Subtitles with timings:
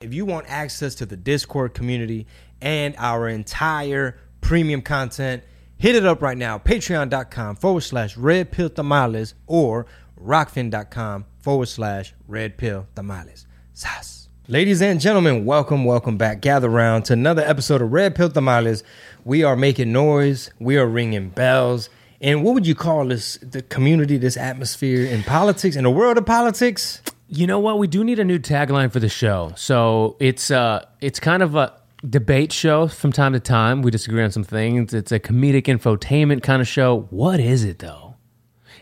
[0.00, 2.28] If you want access to the Discord community
[2.60, 5.42] and our entire premium content,
[5.76, 6.56] hit it up right now.
[6.56, 13.44] Patreon.com forward slash red pill tamales or rokfin.com forward slash red pill tamales.
[13.72, 14.28] Sas.
[14.46, 16.42] Ladies and gentlemen, welcome, welcome back.
[16.42, 18.84] Gather round to another episode of Red Pill Tamales.
[19.24, 21.90] We are making noise, we are ringing bells.
[22.20, 26.18] And what would you call this the community, this atmosphere in politics, in the world
[26.18, 27.02] of politics?
[27.28, 27.78] You know what?
[27.78, 29.52] We do need a new tagline for the show.
[29.56, 31.74] So it's uh it's kind of a
[32.08, 33.82] debate show from time to time.
[33.82, 34.94] We disagree on some things.
[34.94, 37.06] It's a comedic infotainment kind of show.
[37.10, 38.14] What is it though?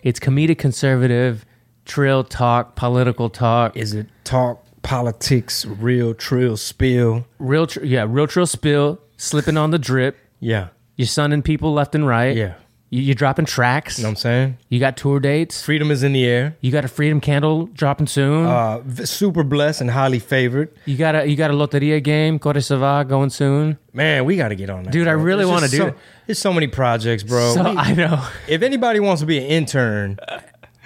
[0.02, 1.44] It's comedic conservative,
[1.84, 3.76] trill talk, political talk.
[3.76, 7.26] Is it talk, politics, real, trill, spill?
[7.40, 10.16] Real tr- yeah, real trill spill, slipping on the drip.
[10.38, 10.68] Yeah.
[10.94, 12.36] You're sunning people left and right.
[12.36, 12.54] Yeah.
[12.96, 13.98] You, you're dropping tracks.
[13.98, 14.56] You know what I'm saying?
[14.70, 15.62] You got tour dates.
[15.62, 16.56] Freedom is in the air.
[16.62, 18.46] You got a freedom candle dropping soon.
[18.46, 20.70] Uh, v- super blessed and highly favored.
[20.86, 23.76] you got a you got a loteria game, Corre se going soon.
[23.92, 24.92] Man, we got to get on that.
[24.92, 25.22] Dude, I bro.
[25.22, 25.94] really There's wanna just do so, it.
[26.26, 27.52] There's so many projects, bro.
[27.54, 28.26] So We- I know.
[28.48, 30.18] if anybody wants to be an intern,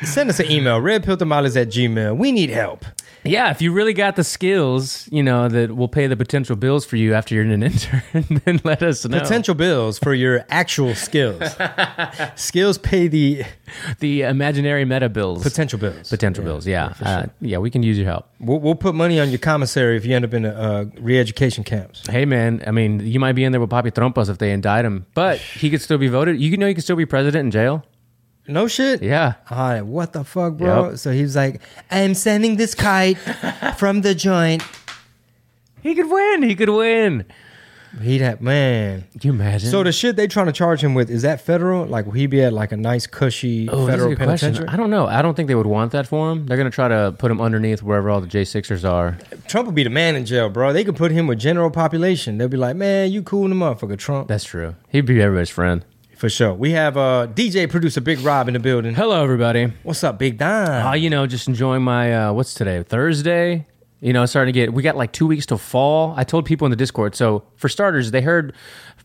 [0.02, 2.16] send us an email, redpilltamales at gmail.
[2.16, 2.84] We need help.
[3.24, 6.84] Yeah, if you really got the skills, you know, that will pay the potential bills
[6.84, 8.02] for you after you're an intern,
[8.44, 9.20] then let us know.
[9.20, 11.42] Potential bills for your actual skills.
[12.36, 13.44] skills pay the
[13.98, 15.42] the imaginary meta bills.
[15.42, 16.08] potential bills.
[16.08, 16.94] potential bills, yeah.
[17.02, 18.26] Uh, yeah, we can use your help.
[18.40, 21.64] We'll, we'll put money on your commissary if you end up in a uh, re-education
[21.64, 22.06] camps.
[22.08, 24.84] Hey, man, I mean, you might be in there with Papi Trompas if they indict
[24.84, 26.40] him, but he could still be voted.
[26.40, 27.84] You know, you could still be president in jail.
[28.50, 29.02] No shit.
[29.02, 29.34] Yeah.
[29.50, 30.90] Right, what the fuck, bro?
[30.90, 30.98] Yep.
[30.98, 33.16] So he's like, I'm sending this kite
[33.78, 34.62] from the joint.
[35.82, 36.42] He could win.
[36.42, 37.24] He could win.
[38.00, 39.04] He'd have man.
[39.18, 39.68] Can you imagine?
[39.68, 41.86] So the shit they trying to charge him with is that federal?
[41.86, 44.52] Like will he be at like a nice cushy Oh, federal good question.
[44.52, 44.68] penitentiary?
[44.68, 45.06] I don't know.
[45.08, 46.46] I don't think they would want that for him.
[46.46, 49.18] They're going to try to put him underneath wherever all the J6ers are.
[49.48, 50.72] Trump would be the man in jail, bro.
[50.72, 52.38] They could put him with general population.
[52.38, 54.28] They'll be like, man, you cool in the motherfucker, Trump.
[54.28, 54.76] That's true.
[54.90, 55.84] He'd be everybody's friend.
[56.20, 56.52] For sure.
[56.52, 58.94] We have uh, DJ producer Big Rob in the building.
[58.94, 59.72] Hello, everybody.
[59.84, 60.86] What's up, Big Don?
[60.86, 62.82] Oh, you know, just enjoying my uh, what's today?
[62.82, 63.66] Thursday.
[64.00, 66.12] You know, starting to get we got like two weeks till fall.
[66.18, 67.16] I told people in the Discord.
[67.16, 68.54] So for starters, they heard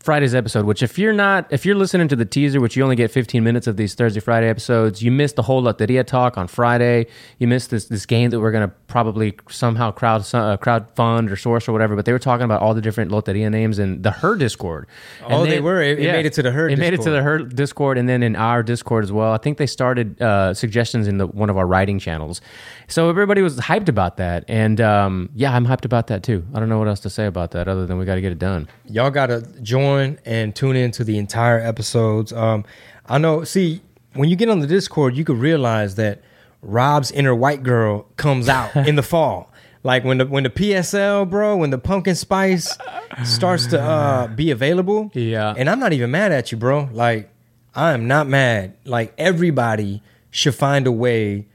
[0.06, 0.64] Friday's episode.
[0.64, 3.44] Which if you're not, if you're listening to the teaser, which you only get 15
[3.44, 7.06] minutes of these Thursday Friday episodes, you missed the whole Loteria talk on Friday.
[7.38, 11.36] You missed this this game that we're gonna probably somehow crowd uh, crowd fund or
[11.36, 11.94] source or whatever.
[11.96, 14.86] But they were talking about all the different Loteria names in the her Discord.
[15.28, 15.82] Oh, they were?
[15.82, 17.14] It- it made it to the Her It made it to Discord.
[17.14, 19.32] the her Discord and then in our Discord as well.
[19.32, 22.40] I think they started uh, suggestions in the one of our writing channels.
[22.86, 26.46] So everybody was hyped about that, and um, yeah, I'm hyped about that too.
[26.54, 28.30] I don't know what else to say about that other than we got to get
[28.30, 28.68] it done.
[28.86, 32.32] Y'all gotta join and tune in to the entire episodes.
[32.32, 32.64] Um,
[33.06, 33.44] I know.
[33.44, 33.82] See,
[34.14, 36.22] when you get on the Discord, you could realize that
[36.62, 39.52] Rob's inner white girl comes out in the fall.
[39.82, 42.76] Like when the when the PSL, bro, when the pumpkin spice
[43.24, 45.12] starts to uh, be available.
[45.14, 45.54] Yeah.
[45.56, 46.88] And I'm not even mad at you, bro.
[46.90, 47.30] Like
[47.74, 48.74] I am not mad.
[48.84, 51.46] Like everybody should find a way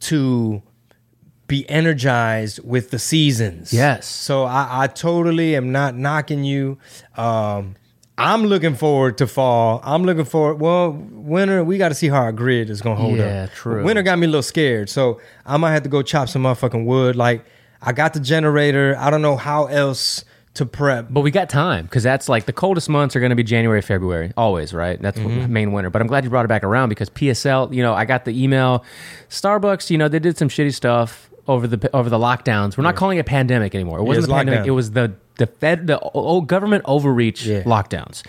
[0.00, 0.62] to
[1.46, 3.72] be energized with the seasons.
[3.72, 4.06] Yes.
[4.06, 6.78] So I, I totally am not knocking you.
[7.16, 7.76] Um,
[8.16, 9.80] I'm looking forward to fall.
[9.82, 10.60] I'm looking forward.
[10.60, 13.50] Well, winter, we got to see how our grid is gonna hold Yeah, up.
[13.52, 13.82] true.
[13.82, 16.84] Winter got me a little scared, so I might have to go chop some motherfucking
[16.84, 17.16] wood.
[17.16, 17.44] Like
[17.82, 18.96] I got the generator.
[18.98, 21.08] I don't know how else to prep.
[21.10, 23.82] But we got time because that's like the coldest months are going to be January,
[23.82, 25.02] February, always, right?
[25.02, 25.52] That's what Mm-hmm.
[25.52, 25.90] main winter.
[25.90, 28.40] But I'm glad you brought it back around because PSL, you know, I got the
[28.44, 28.84] email.
[29.28, 32.76] Starbucks, you know, they did some shitty stuff over the over the lockdowns.
[32.78, 33.98] We're not calling it a pandemic anymore.
[33.98, 34.60] It wasn't it's a pandemic.
[34.60, 34.66] lockdown.
[34.68, 37.62] It was the the fed the old government overreach Yeah.
[37.64, 38.22] lockdowns.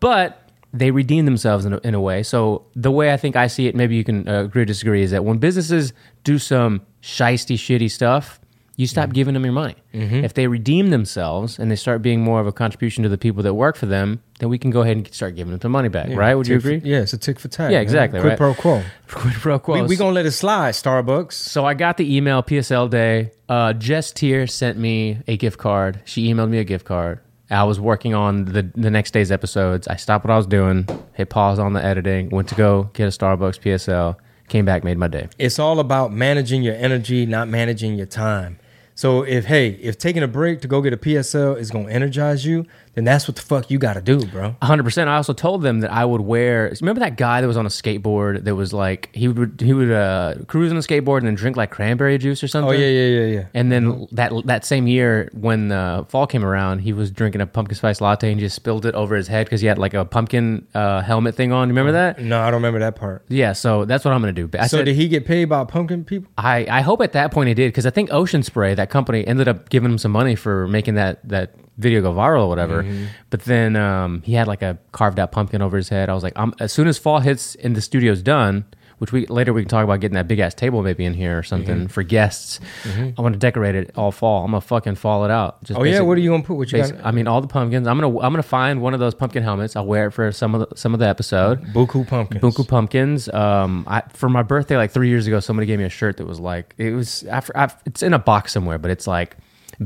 [0.00, 0.38] But
[0.72, 2.22] they redeemed themselves in a, in a way.
[2.22, 5.02] So the way I think I see it, maybe you can uh, agree or disagree,
[5.02, 5.92] is that when businesses
[6.24, 8.40] do some shisty, shitty stuff,
[8.82, 9.12] you stop Mm-hmm.
[9.14, 9.76] giving them your money.
[9.94, 13.42] If they redeem themselves and they start being more of a contribution to the people
[13.42, 15.88] that work for them, then we can go ahead and start giving them the money
[15.88, 16.34] back, right?
[16.34, 16.90] Would you Tick for- agree?
[16.90, 17.70] yeah, it's a tick for tack.
[17.72, 18.38] Yeah, exactly, Quid right.
[18.38, 18.82] pro quo.
[19.08, 19.74] Quid pro quo.
[19.82, 21.32] We, we gonna let it slide, Starbucks.
[21.34, 23.30] So I got the email PSL day.
[23.48, 26.00] Uh, Jess Tier sent me a gift card.
[26.04, 27.20] She emailed me a gift card.
[27.50, 29.86] I was working on the the next day's episodes.
[29.88, 33.04] I stopped what I was doing, hit pause on the editing, went to go get
[33.04, 34.16] a Starbucks PSL,
[34.48, 35.28] came back, made my day.
[35.38, 38.58] It's all about managing your energy, not managing your time.
[38.94, 42.44] So if hey, if taking a break to go get a PSL is gonna energize
[42.44, 44.54] you, then that's what the fuck you got to do, bro.
[44.60, 45.08] 100%.
[45.08, 46.74] I also told them that I would wear.
[46.80, 49.90] Remember that guy that was on a skateboard that was like he would he would
[49.90, 52.68] uh, cruise on a skateboard and then drink like cranberry juice or something.
[52.68, 53.46] Oh yeah, yeah, yeah, yeah.
[53.54, 57.46] And then that that same year when uh, fall came around, he was drinking a
[57.46, 60.04] pumpkin spice latte and just spilled it over his head because he had like a
[60.04, 61.68] pumpkin uh, helmet thing on.
[61.68, 62.22] Do you remember that?
[62.22, 63.24] No, I don't remember that part.
[63.28, 63.54] Yeah.
[63.54, 64.50] So that's what I'm gonna do.
[64.58, 66.30] I so said, did he get paid by pumpkin people?
[66.36, 69.26] I, I hope at that point he did because I think Ocean Spray, that company,
[69.26, 72.84] ended up giving him some money for making that that video go viral or whatever.
[73.30, 76.08] But then um, he had like a carved out pumpkin over his head.
[76.08, 78.64] I was like, I'm, as soon as fall hits and the studio's done,
[78.98, 81.36] which we later we can talk about getting that big ass table maybe in here
[81.36, 82.60] or something for guests.
[82.86, 84.44] I want to decorate it all fall.
[84.44, 85.64] I'm gonna fucking fall it out.
[85.64, 86.54] Just Oh yeah, what are you gonna put?
[86.54, 87.06] What you basic- got?
[87.06, 87.88] I mean, all the pumpkins.
[87.88, 89.74] I'm gonna I'm gonna find one of those pumpkin helmets.
[89.74, 91.64] I'll wear it for some of the, some of the episode.
[91.72, 92.40] Buku pumpkins.
[92.42, 93.28] Bunku pumpkins.
[93.28, 96.26] Um, I, for my birthday, like three years ago, somebody gave me a shirt that
[96.28, 97.56] was like it was after.
[97.58, 99.36] i it's in a box somewhere, but it's like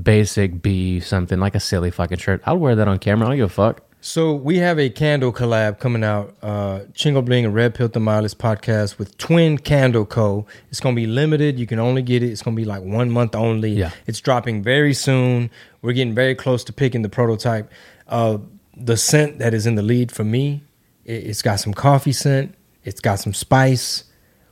[0.02, 2.42] basic B something like a silly fucking shirt.
[2.46, 3.26] I'll wear that on camera.
[3.26, 3.82] I don't give a fuck.
[4.00, 7.94] So we have a candle collab coming out, uh, Chingo Bling and Red Pill the
[7.94, 10.46] Tamales podcast with Twin Candle Co.
[10.70, 11.58] It's gonna be limited.
[11.58, 12.28] You can only get it.
[12.30, 13.70] It's gonna be like one month only.
[13.70, 13.90] Yeah.
[14.06, 15.50] It's dropping very soon.
[15.82, 17.68] We're getting very close to picking the prototype.
[18.06, 18.38] Uh,
[18.76, 20.62] the scent that is in the lead for me,
[21.04, 22.54] it, it's got some coffee scent.
[22.84, 24.04] It's got some spice.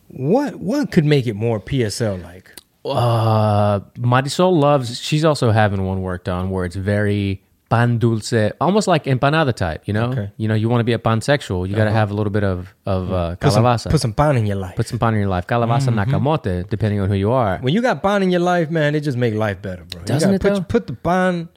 [0.08, 2.50] What what could make it more PSL like?
[2.84, 5.00] Uh, Marisol loves.
[5.00, 9.82] She's also having one worked on where it's very pan dulce, almost like empanada type.
[9.86, 10.20] You know, Okay.
[10.24, 10.32] Uh-huh.
[10.36, 12.44] you know, you want to be a pansexual, you got to have a little bit
[12.44, 14.76] of of uh, Put some, put some pan in your life.
[14.76, 15.46] Put some pan in your life.
[15.46, 17.58] Calabaza nakamote, depending on who you are.
[17.58, 20.02] when you got pan in your life, man, it just make life better, bro.
[20.02, 20.60] Doesn't you it, gotta though?
[20.60, 21.48] put, put the pan.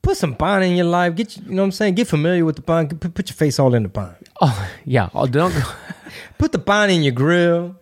[0.00, 1.14] put some pan in your life.
[1.14, 1.94] Get you, you know what I'm saying?
[1.94, 2.88] Get familiar with the pan.
[2.88, 4.16] Put, put your face all in the pan.
[4.40, 5.54] Oh yeah, oh, don't
[6.38, 7.76] Put the pan in your grill.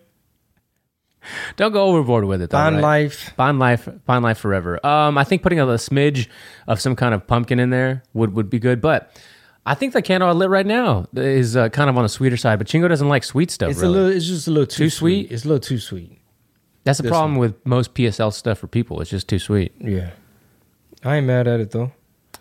[1.57, 2.49] Don't go overboard with it.
[2.49, 2.81] Though, Bond right?
[3.03, 3.33] life.
[3.37, 4.85] Bond life, bond life forever.
[4.85, 6.27] Um, I think putting a, smidge
[6.67, 8.81] of some kind of pumpkin in there would, would be good.
[8.81, 9.15] But
[9.65, 12.37] I think the candle I lit right now is uh, kind of on the sweeter
[12.37, 12.57] side.
[12.59, 13.71] But Chingo doesn't like sweet stuff.
[13.71, 13.93] It's really.
[13.93, 14.17] a little.
[14.17, 15.31] It's just a little too, Too sweet?
[15.31, 16.19] It's a little too sweet.
[16.83, 19.01] That's the this problem with most PSL stuff for people.
[19.01, 19.71] It's just too sweet.
[19.79, 20.11] Yeah,
[21.03, 21.91] I ain't mad at it though.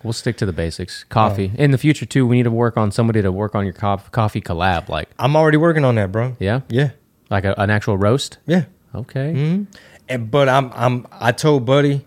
[0.03, 1.05] We'll stick to the basics.
[1.05, 2.27] Coffee in the future too.
[2.27, 4.89] We need to work on somebody to work on your co- coffee collab.
[4.89, 6.37] Like I'm already working on that, bro.
[6.41, 6.93] yeah, Yeah,
[7.29, 8.39] like a, an actual roast.
[8.47, 8.65] yeah.
[8.95, 9.33] Okay.
[9.35, 9.65] Mm-hmm.
[10.09, 12.05] And, but I'm I'm I told Buddy,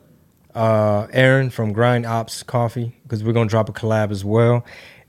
[0.54, 4.66] uh, Aaron from Grind Ops Coffee because we're gonna drop a collab as well,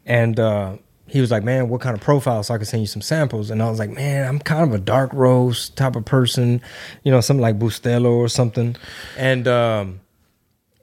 [0.06, 0.76] and uh,
[1.06, 3.50] he was like, "Man, what kind of profile so I can send you some samples?"
[3.50, 6.62] And I was like, "Man, I'm kind of a dark roast type of person,
[7.02, 8.76] you know, something like Bustelo or something,"
[9.16, 10.00] and um,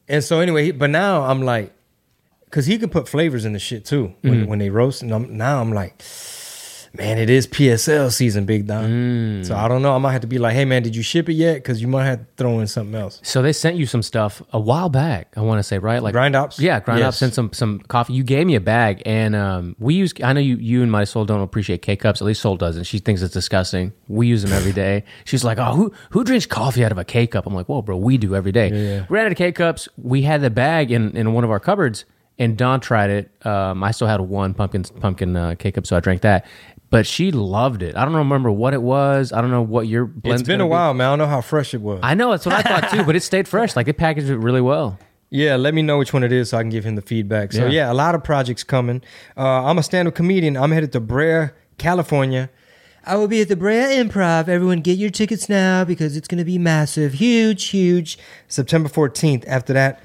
[0.10, 1.74] and so anyway, but now I'm like,
[2.46, 5.38] because he can put flavors in the shit too when, when they roast, and I'm,
[5.38, 6.02] now I'm like.
[6.94, 9.44] Man, it is PSL season, Big Don.
[9.46, 9.96] So I don't know.
[9.96, 11.56] I might have to be like, hey, man, did you ship it yet?
[11.56, 13.22] Because you might have to throw in something else.
[13.24, 15.32] So they sent you some stuff a while back.
[15.38, 16.60] I want to say right, like Grind Ops?
[16.60, 17.08] Yeah, grind Yes.
[17.08, 18.12] ops sent some some coffee.
[18.12, 20.14] You gave me a bag, and um, we use.
[20.22, 22.22] I know you you and Marisol don't appreciate K cups.
[22.22, 22.84] At least Soul doesn't.
[22.84, 23.94] She thinks it's disgusting.
[24.10, 25.06] We use them every day.
[25.24, 27.46] She's like, oh, who who drinks coffee out of a K cup?
[27.48, 28.70] I'm like, whoa, bro, we do every day.
[28.70, 29.06] yeah.
[29.10, 29.88] We ran out of K cups.
[29.98, 32.04] We had the bag in in one of our cupboards,
[32.38, 33.46] and Don tried it.
[33.46, 36.46] Um, I still had one pumpkin pumpkin uh, K cup, so I drank that.
[36.92, 37.96] But she loved it.
[37.96, 39.32] I don't remember what it was.
[39.34, 40.72] I don't know what your blend's It's been a gonna be.
[40.72, 41.08] while, man.
[41.08, 42.02] I don't know how fresh it was.
[42.04, 43.76] I know that's what I thought too, but it stayed fresh.
[43.76, 45.00] Like they packaged it really well.
[45.30, 47.54] yeah, let me know which one it is so I can give him the feedback.
[47.54, 47.86] So, Yeah.
[47.88, 49.02] yeah, a lot of projects coming.
[49.38, 50.58] Uh, I'm a stand up comedian.
[50.58, 52.50] I'm headed to Brea, California.
[53.06, 54.50] I will be at the Brea Improv.
[54.50, 57.14] Everyone get your tickets now because it's going to be massive.
[57.14, 58.20] Huge, huge.
[58.50, 59.46] September 14th.
[59.48, 60.02] After that,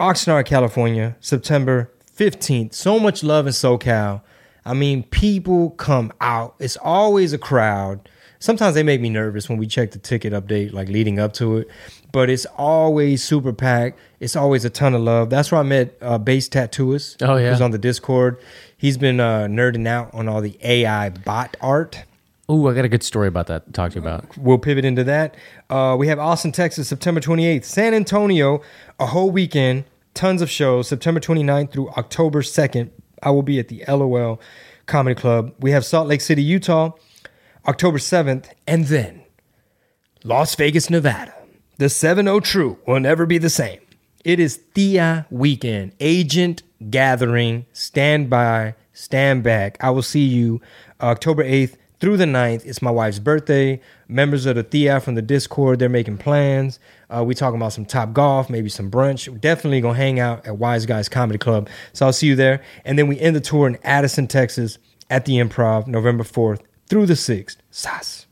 [0.00, 2.72] Oxnard, California, September 15th.
[2.72, 4.22] So much love in SoCal.
[4.64, 6.54] I mean, people come out.
[6.58, 8.08] It's always a crowd.
[8.38, 11.58] Sometimes they make me nervous when we check the ticket update, like leading up to
[11.58, 11.68] it.
[12.10, 13.98] But it's always super packed.
[14.20, 15.30] It's always a ton of love.
[15.30, 17.22] That's where I met uh, Base Tattooist.
[17.26, 17.50] Oh, yeah.
[17.50, 18.38] Who's on the Discord.
[18.76, 22.04] He's been uh, nerding out on all the AI bot art.
[22.48, 24.36] Oh, I got a good story about that to talk to you about.
[24.36, 25.36] We'll pivot into that.
[25.70, 27.64] Uh, we have Austin, Texas, September 28th.
[27.64, 28.60] San Antonio,
[28.98, 30.88] a whole weekend, tons of shows.
[30.88, 32.90] September 29th through October 2nd,
[33.22, 34.40] I will be at the LOL
[34.86, 35.54] Comedy Club.
[35.60, 36.92] We have Salt Lake City, Utah,
[37.66, 39.22] October 7th, and then
[40.24, 41.34] Las Vegas, Nevada.
[41.78, 43.80] The 7 True will never be the same.
[44.24, 49.76] It is Thea weekend, agent gathering, stand by, stand back.
[49.80, 50.60] I will see you
[51.00, 52.66] October 8th through the 9th.
[52.66, 53.80] It's my wife's birthday.
[54.08, 56.80] Members of the Thea from the Discord, they're making plans.
[57.08, 59.28] Uh, we talking about some top golf, maybe some brunch.
[59.28, 61.68] We're definitely gonna hang out at Wise Guys Comedy Club.
[61.92, 62.60] So I'll see you there.
[62.84, 64.78] And then we end the tour in Addison, Texas
[65.10, 67.58] at the Improv, November 4th through the 6th.
[67.70, 68.26] Sas.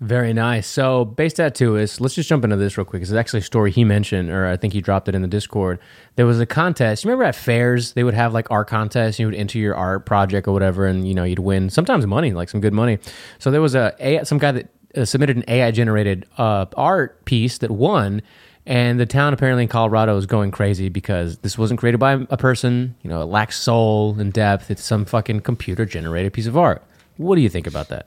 [0.00, 0.66] Very nice.
[0.66, 3.02] So, base tattoo is let's just jump into this real quick.
[3.02, 5.78] It's actually a story he mentioned, or I think he dropped it in the Discord.
[6.16, 7.04] There was a contest.
[7.04, 9.18] You remember at fairs they would have like art contests.
[9.18, 12.32] You would enter your art project or whatever, and you know you'd win sometimes money,
[12.32, 12.98] like some good money.
[13.38, 17.22] So there was a, a some guy that uh, submitted an AI generated uh, art
[17.26, 18.22] piece that won,
[18.64, 22.38] and the town apparently in Colorado is going crazy because this wasn't created by a
[22.38, 22.96] person.
[23.02, 24.70] You know, it lacks soul and depth.
[24.70, 26.82] It's some fucking computer generated piece of art.
[27.18, 28.06] What do you think about that?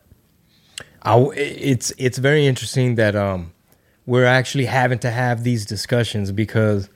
[1.04, 3.52] I, it's it's very interesting that um,
[4.06, 6.90] we're actually having to have these discussions because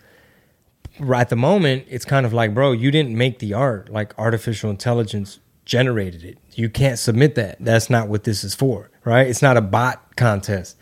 [1.00, 3.90] right at the moment it's kind of like, bro, you didn't make the art.
[3.90, 6.38] Like artificial intelligence generated it.
[6.54, 7.58] You can't submit that.
[7.60, 9.28] That's not what this is for, right?
[9.28, 10.78] It's not a bot contest.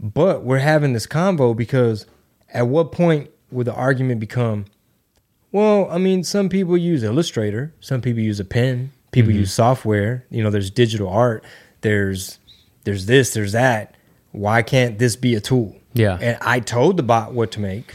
[0.00, 2.06] But we're having this convo because
[2.48, 4.64] at what point would the argument become?
[5.52, 9.40] Well, I mean, some people use Illustrator, some people use a pen, people mm-hmm.
[9.40, 10.24] use software.
[10.30, 11.44] You know, there's digital art
[11.82, 12.38] there's
[12.84, 13.96] there's this, there's that.
[14.32, 15.76] Why can't this be a tool?
[15.92, 16.18] Yeah.
[16.20, 17.94] And I told the bot what to make.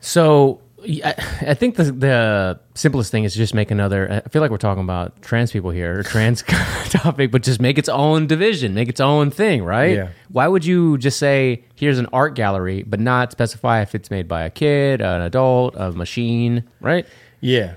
[0.00, 4.22] So I think the the simplest thing is just make another.
[4.26, 6.42] I feel like we're talking about trans people here, or trans
[6.90, 9.96] topic, but just make its own division, make its own thing, right?
[9.96, 10.08] Yeah.
[10.28, 14.26] Why would you just say here's an art gallery, but not specify if it's made
[14.26, 17.06] by a kid, an adult, a machine, right?
[17.40, 17.74] Yeah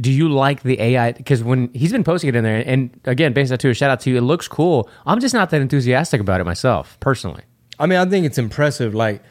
[0.00, 1.12] do you like the AI?
[1.12, 3.90] Because when he's been posting it in there, and again, based on to a shout
[3.90, 4.88] out to you, it looks cool.
[5.06, 7.42] I'm just not that enthusiastic about it myself, personally.
[7.78, 8.94] I mean, I think it's impressive.
[8.94, 9.22] Like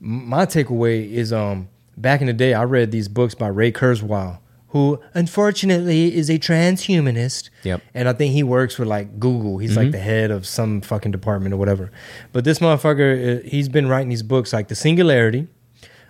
[0.00, 4.38] my takeaway is, um, back in the day, I read these books by Ray Kurzweil,
[4.68, 7.50] who unfortunately is a transhumanist.
[7.64, 7.82] Yep.
[7.92, 9.58] And I think he works for like Google.
[9.58, 9.80] He's mm-hmm.
[9.80, 11.90] like the head of some fucking department or whatever.
[12.32, 15.48] But this motherfucker, uh, he's been writing these books like The Singularity,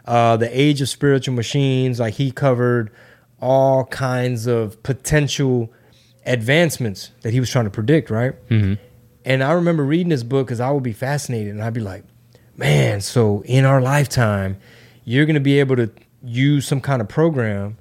[0.04, 1.98] uh, The Age of Spiritual Machines.
[1.98, 2.92] Like he covered
[3.42, 5.70] all kinds of potential
[6.24, 8.32] advancements that he was trying to predict, right?
[8.48, 8.74] Mm-hmm.
[9.24, 12.04] And I remember reading this book because I would be fascinated and I'd be like,
[12.56, 14.58] man, so in our lifetime,
[15.04, 15.90] you're going to be able to
[16.22, 17.76] use some kind of program,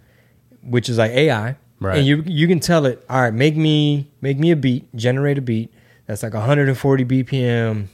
[0.63, 1.97] which is like AI, right.
[1.97, 5.37] and you you can tell it, all right, make me make me a beat, generate
[5.37, 5.71] a beat
[6.07, 7.87] that's like 140 BPM.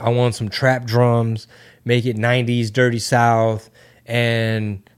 [0.00, 1.48] I want some trap drums,
[1.84, 3.70] make it 90s dirty south,
[4.06, 4.88] and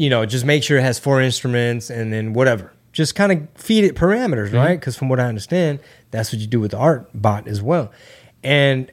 [0.00, 2.72] you know, just make sure it has four instruments and then whatever.
[2.90, 4.56] Just kind of feed it parameters, mm-hmm.
[4.56, 4.80] right?
[4.80, 5.78] Because from what I understand,
[6.10, 7.92] that's what you do with the art bot as well.
[8.42, 8.90] And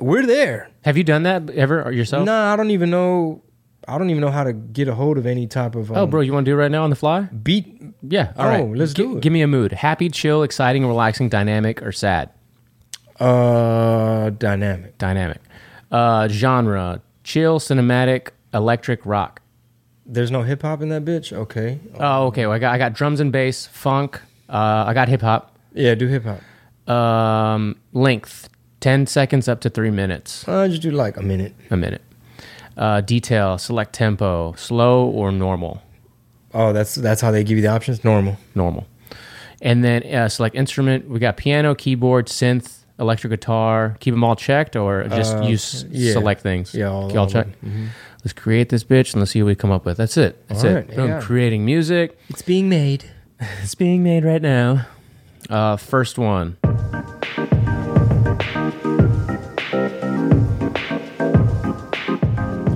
[0.00, 0.70] we're there.
[0.86, 2.24] Have you done that ever yourself?
[2.24, 3.42] No, I don't even know.
[3.86, 5.92] I don't even know how to get a hold of any type of.
[5.92, 7.22] Oh, um, oh, bro, you want to do it right now on the fly?
[7.24, 7.82] Beat.
[8.02, 8.32] Yeah.
[8.38, 8.76] All oh, right.
[8.76, 9.22] Let's G- do it.
[9.22, 12.30] Give me a mood: happy, chill, exciting, relaxing, dynamic, or sad.
[13.20, 14.96] Uh, dynamic.
[14.96, 15.42] Dynamic.
[15.92, 19.42] Uh, genre: chill, cinematic, electric, rock.
[20.10, 21.32] There's no hip hop in that bitch.
[21.34, 21.78] Okay.
[22.00, 22.46] Oh, okay.
[22.46, 24.20] Well, I got I got drums and bass, funk.
[24.48, 25.54] Uh, I got hip hop.
[25.74, 26.40] Yeah, do hip hop.
[26.90, 28.48] Um, length
[28.80, 30.48] ten seconds up to three minutes.
[30.48, 31.54] I just do like a minute.
[31.70, 32.02] A minute.
[32.76, 33.58] Uh, detail.
[33.58, 34.54] Select tempo.
[34.56, 35.82] Slow or normal.
[36.54, 38.02] Oh, that's that's how they give you the options.
[38.02, 38.38] Normal.
[38.54, 38.86] Normal.
[39.60, 41.08] And then uh, select instrument.
[41.10, 43.96] We got piano, keyboard, synth, electric guitar.
[44.00, 46.12] Keep them all checked, or just uh, use yeah.
[46.12, 46.74] select things.
[46.74, 47.46] Yeah, all, all, check.
[47.46, 47.86] Mm-hmm.
[48.24, 49.96] Let's create this bitch and let's see what we come up with.
[49.96, 50.46] That's it.
[50.48, 50.74] That's All it.
[50.74, 51.20] Right, yeah.
[51.20, 52.18] creating music.
[52.28, 53.04] It's being made.
[53.62, 54.86] it's being made right now.
[55.48, 56.56] Uh, first one.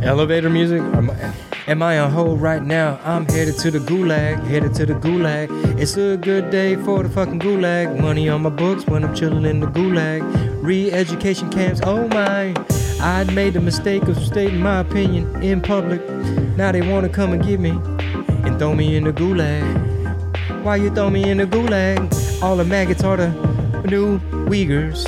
[0.03, 0.83] Elevator music.
[1.69, 2.99] Am I, on hold right now?
[3.05, 4.43] I'm headed to the gulag.
[4.47, 5.49] Headed to the gulag.
[5.79, 8.01] It's a good day for the fucking gulag.
[8.01, 10.23] Money on my books when I'm chilling in the gulag.
[10.61, 11.81] Re-education camps.
[11.85, 12.53] Oh my.
[13.01, 16.05] I'd made the mistake of stating my opinion in public.
[16.57, 20.65] Now they wanna come and get me and throw me in the gulag.
[20.65, 22.43] Why you throw me in the gulag?
[22.43, 23.29] All the maggots are the
[23.89, 25.07] new Uyghurs,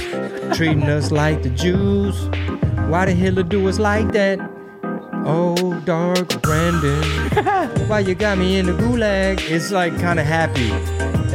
[0.55, 2.29] treating us like the Jews.
[2.89, 4.54] Why did Hitler do us like that?
[5.27, 7.03] Oh, dark Brandon.
[7.89, 9.41] Why you got me in the gulag?
[9.51, 10.71] It's like kind of happy.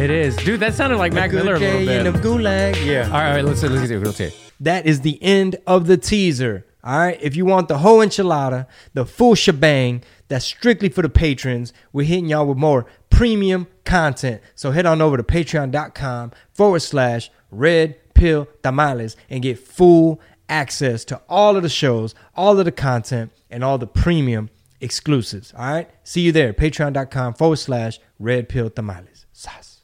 [0.01, 0.59] It is, dude.
[0.59, 2.05] That sounded like Mac Miller a little bit.
[2.05, 2.83] in the gulag.
[2.85, 3.05] Yeah.
[3.05, 3.97] All right, all right let's let's see.
[3.97, 6.65] Let's see that is the end of the teaser.
[6.83, 7.17] All right.
[7.21, 11.73] If you want the whole enchilada, the full shebang, that's strictly for the patrons.
[11.91, 14.41] We're hitting y'all with more premium content.
[14.55, 20.19] So head on over to patreon.com forward slash red pill tamales and get full
[20.49, 24.49] access to all of the shows, all of the content, and all the premium
[24.81, 25.53] exclusives.
[25.57, 25.89] All right.
[26.03, 26.53] See you there.
[26.53, 29.25] Patreon.com forward slash red pill tamales.
[29.31, 29.81] Sas.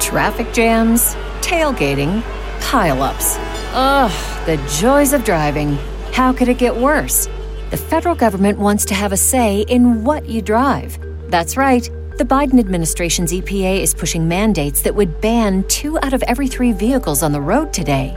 [0.00, 2.22] Traffic jams, tailgating,
[2.60, 3.36] pileups.
[3.74, 5.76] Ugh, the joys of driving.
[6.12, 7.28] How could it get worse?
[7.70, 10.98] The federal government wants to have a say in what you drive.
[11.30, 11.88] That's right.
[12.16, 16.72] The Biden administration's EPA is pushing mandates that would ban two out of every three
[16.72, 18.16] vehicles on the road today.